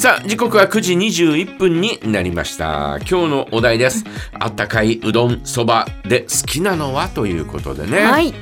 [0.00, 2.96] さあ時刻は9時21分になりました。
[3.00, 4.02] 今日のお題です。
[4.32, 8.32] あったかいうどんそばで好きなのはということでね、はい。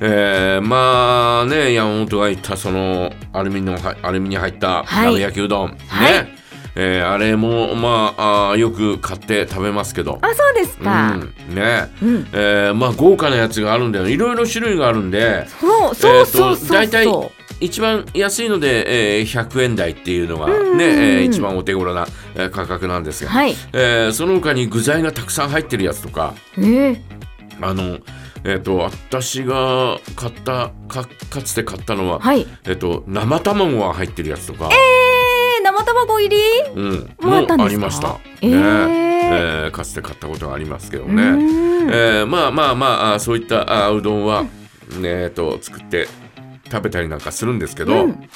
[0.00, 5.06] えーまあね山本が言ったそのアルミのアルミに入ったはい。
[5.12, 6.12] 鍋焼きうどん、はい。
[6.24, 6.36] ね、
[6.74, 10.18] えーあれもまああーよく買って食べますけど。
[10.22, 11.12] あ、そうですか。
[11.48, 11.54] うん。
[11.54, 11.88] ね。
[12.02, 12.28] うん。
[12.32, 14.08] えーまあ豪華なやつがあるんだよ。
[14.08, 15.46] いろいろ種類があるんで。
[15.60, 16.68] そうそうそうそう。
[16.76, 17.06] 大体
[17.60, 20.54] 一番安いので、えー100円台っていうのがね、
[21.18, 23.54] えー一番お手頃な、えー価格なんですが、はい。
[23.72, 26.98] えーその他に具材がたくさん入ってるやつとかえー、
[27.62, 27.98] あの
[28.44, 32.46] えっ、と私が買ったかかつて買ったのは、はい。
[32.66, 36.36] えっ、と生卵が入ってるやつとか、えー、生卵入り？
[36.74, 37.64] うん、もあったんですか？
[37.64, 38.86] ありました、えー。
[38.88, 39.06] ね。
[39.28, 44.48] えーかつて買ったことがありますけどうね、えーまあまあまああそういったあうどんは、ね
[45.02, 46.06] えーと作って
[46.70, 48.28] 食べたりなんかするんですけど、うん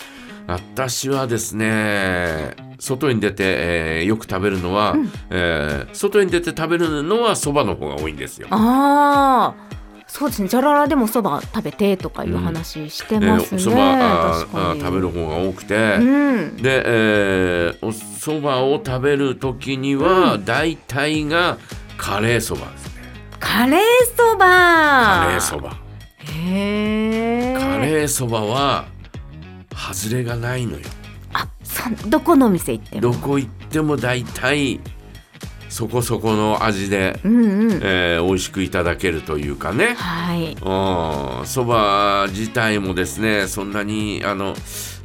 [0.47, 8.49] 私はですね外に出て、えーよく食べるのは、うんえー外に出て食べるのはそばの方が多いんですよ。
[8.51, 9.71] ああ。
[10.09, 10.49] そうですね。
[10.49, 13.61] じゃららでもそば食べてとかいう話してえますね。
[13.61, 16.57] そばあ確かにあ食べる方が多くて、うん。
[16.57, 21.59] で、えーおそばを食べる時には、大体が
[21.97, 23.03] カレーそばですね。
[23.39, 23.81] カレー
[24.17, 24.47] そば。
[24.47, 25.90] カレーそば。
[28.01, 28.05] へえ。
[28.05, 28.87] カレーそばは
[29.75, 30.85] 外れがないのよ。
[31.33, 33.01] あ、そんどこのお店行っても。
[33.01, 34.81] どこ行っても大体
[35.69, 37.81] そこそこの味で、うんうん。
[37.83, 39.95] えー美味しくいただけるというかね。
[39.95, 40.53] はい。
[40.53, 44.55] うんそば自体もですねそんなにあの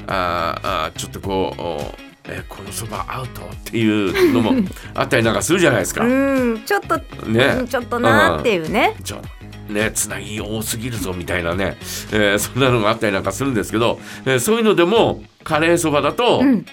[0.07, 1.95] あーあーちょっとこうお
[2.27, 4.51] えーこのそばアウトっていうのも
[4.95, 6.03] あったりなんかするじゃないですか。
[6.05, 8.95] うん、ちょっと、ねうんちょっとなーっていうね。
[9.03, 9.21] ちょ
[9.69, 11.77] ねつなぎ多すぎるぞみたいなね、
[12.11, 16.65] えーそんなのがあったりなんかするんですけど、えーそういうのでもカレーそばだと、うん。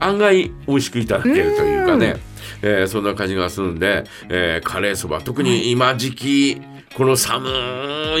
[0.00, 2.16] 案外美味しくいただけるというかね、
[2.62, 5.20] えーそんな感じがするんで、えーカレーそば。
[5.20, 6.62] 特に今時期
[6.96, 7.48] この寒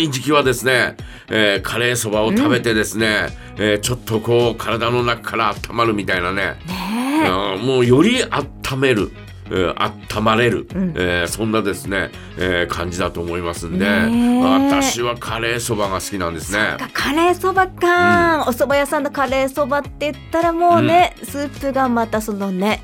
[0.00, 0.96] い時期はですね、
[1.28, 9.12] えーカレーそばを食べてですね、えーちょっとこう体の中から温まるみたいなね、ねうんもうより温める。
[9.50, 10.94] えー温まれる、うん。
[10.96, 16.76] えーそんなですね、えー感じだと思いますんで、私はカレーそばが好きなんですね。
[16.80, 16.84] え。
[16.92, 22.80] カレーそばか、お蕎麦屋さんのカレーそばって言ったらもうね、スープがまたそのね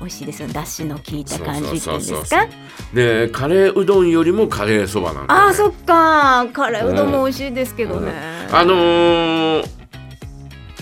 [0.00, 0.48] 美味しいですよ。
[0.48, 2.48] だしの効いた感じっていうんですか？
[2.92, 5.26] でカレーうどんよりもカレーそばなんね。
[5.28, 6.46] あーそっか。
[6.52, 8.12] カレーうどんも美味しいですけどね、
[8.52, 9.68] あのー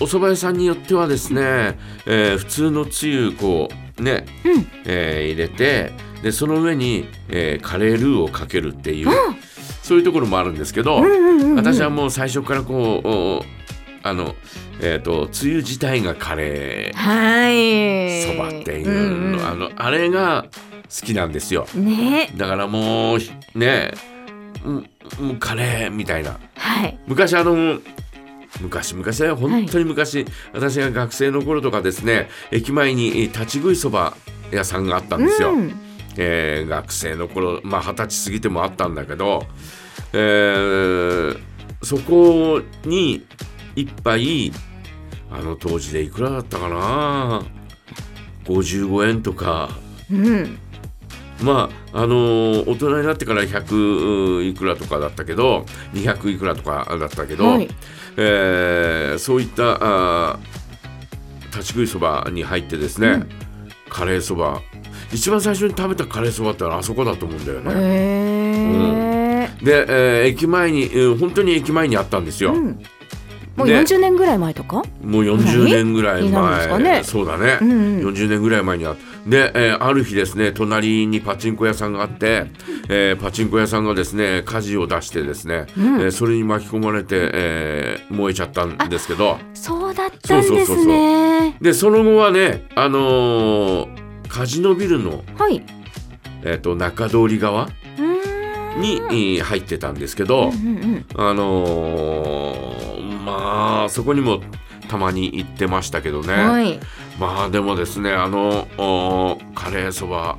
[0.01, 4.67] お蕎麦屋さんによってはですね、えー普通のつゆこうね、うん。
[4.85, 9.09] えー入れてでその上に、えーカレールーをかけるっていう、
[9.81, 13.43] そういうところもあるんですけど、うんうんうんうん私はもう最初からこうお
[14.01, 14.35] あの
[14.81, 18.23] えっ、とつゆ自体がカレーはい。
[18.23, 20.45] そばっていうの、あのあれが
[20.83, 21.67] 好きなんですよ。
[21.75, 22.31] うんね。
[22.35, 23.19] だからもう
[23.59, 23.91] ね
[24.65, 24.89] うん
[25.19, 26.39] うんカレーみたいな。
[26.55, 26.97] はい。
[27.07, 27.79] 昔あの
[28.61, 34.15] 昔昔だよ本当に昔、私が学生の頃とかですね駅前にえー立ち食いそば
[34.51, 35.73] 屋さんがあったんですよ、うん。
[36.17, 39.45] えー学生の頃まあ二十歳過ぎてもあったんだけど、
[40.13, 41.39] えー
[41.81, 43.25] そこに
[43.75, 44.51] 一杯
[45.29, 47.43] あの当時でいくらだったかな
[48.45, 49.69] ？55円とか。
[50.11, 50.57] うん
[51.41, 57.67] まああのー大人になってから100いくらとかだったけど200いくらとかだったけど、はい。
[58.17, 63.29] えーそういったあー立ち食いそばに入ってですね、うん。
[63.89, 64.61] カレーそば。
[65.11, 67.71] 一番最初に食べたカレーそばってあそこだと思うんだよね。
[67.75, 72.53] へえ、で、えー駅前に、えー本当に駅前にあったんですよ。
[72.53, 72.81] うん、
[73.55, 74.77] もうで40年ぐらい前とか？
[75.03, 77.03] もう40年ぐらい前、ね。
[77.03, 78.07] そうだね、うんうん。
[78.07, 78.95] 40年ぐらい前にあ
[79.25, 82.47] で、えーある日ですね隣にパチンコ屋さんがあって、
[82.89, 86.01] えーパチンコ屋さんがですね火事を出してですね、うん。
[86.01, 89.37] えーそれに巻き込まれて、えー燃えちゃったんですけど。
[89.53, 90.85] そうだったんですそうそうそうそう。
[90.87, 95.63] ねでその後はねあのーカジノビルの、はい。
[96.43, 97.69] えー、と中通り側
[98.77, 101.05] に、えー入ってたんですけど、うんうん。
[101.15, 104.41] あのーまあそこにも
[104.87, 106.79] たまに行ってましたけどね、うんはい。
[107.19, 110.37] まあでもですねあのおカレーそば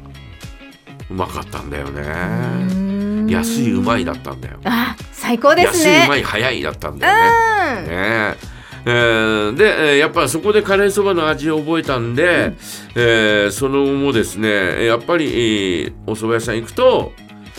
[1.11, 3.33] うまかったんだよね。
[3.33, 4.59] 安いうまいだったんだよ。
[4.65, 7.81] あ最高です安いうまねい早いだったんだよね。
[7.81, 7.89] うん。
[7.89, 8.55] ね。
[8.87, 12.53] えーでえーやっぱそこでカレーそばの味を覚えたんで、
[12.95, 17.13] えーその後もですねやっぱり、えーお蕎麦屋さん行くと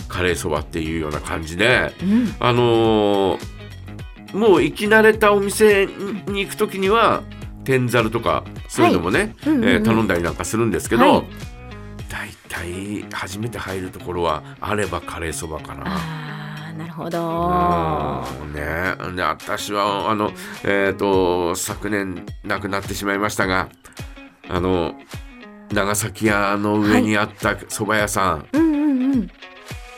[0.08, 2.34] カレーそばっていうような感じでうん。
[2.38, 3.55] あのー
[4.36, 7.22] もう行き慣れたお店に行く時には
[7.64, 9.68] 天ざるとかそういうのもね、うんうんうん。
[9.68, 11.24] えー頼んだりなんかするんですけど、はい。
[12.08, 15.84] 大体初めて入るところはあればカレーそばかな。
[16.76, 17.18] なるほうど
[18.44, 18.52] ん。
[18.54, 19.16] ね。
[19.16, 20.30] で私はあの
[20.64, 23.68] えっ、と昨年亡くなってしまいましたが
[24.48, 24.94] あの
[25.72, 28.65] 長崎屋の上にあった蕎麦屋さん、うんうんうん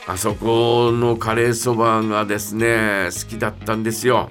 [0.08, 4.30] あそこのカレーそばがですね好きだったんですよ。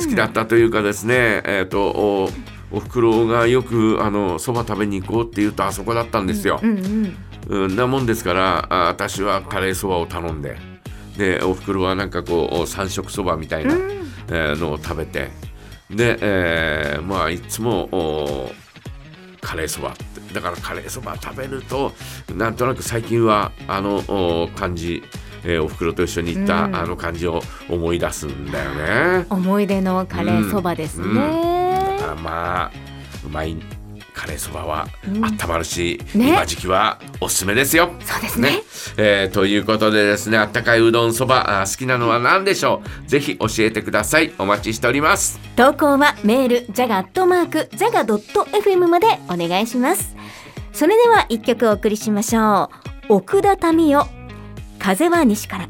[0.00, 2.30] 好きだったというかですね、えっ、とお
[2.72, 6.60] おふくろがよくあのそば食べに行こうって言うとあそこだったんですよ。
[6.62, 10.56] うんうんうん、なもんですからあ私はカレーそばを頼んで
[11.18, 13.90] でおふくろはなんかこう三色そばみたいな、うん
[14.28, 15.28] えーのを食べて
[15.90, 18.50] で、えーまあいつもお
[19.44, 19.94] カレーそば
[20.32, 21.92] だからカレーそば食べると
[22.34, 25.02] なんとなく最近はあのお感じ、
[25.44, 26.76] えーおふくろと一緒に行った、うん。
[26.76, 28.74] あの感じを思い出すんだよ
[29.20, 29.26] ね。
[29.28, 32.70] 思い出のカレーそばですね、だからまあ
[33.24, 33.56] うまい
[34.14, 35.24] カレーそばはうん。
[35.24, 36.28] 温まるし、ね。
[36.28, 37.90] 今時期はおすすめですよ。
[38.00, 38.62] そうですね。
[38.96, 43.08] えーということでですねあったかいうどんそばあ好きなのは何でしょう？
[43.08, 44.32] ぜひ教えてください。
[44.38, 45.38] お待ちしております。
[45.56, 50.14] 投稿はメールジャガットマークジャガドット FM までお願いします。
[50.72, 52.70] それでは一曲お送りしましょ
[53.08, 53.14] う。
[53.14, 54.08] 奥田民生
[54.78, 55.68] 風は西から